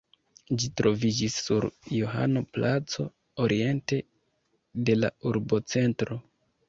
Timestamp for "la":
5.01-5.13